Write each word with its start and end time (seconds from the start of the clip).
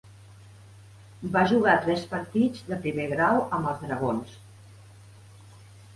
Va 1.35 1.43
jugar 1.51 1.75
tres 1.83 2.01
partits 2.15 2.65
de 2.71 2.79
primer 2.87 3.07
grau 3.15 3.45
amb 3.59 3.73
els 3.73 3.87
Dragons. 3.87 4.37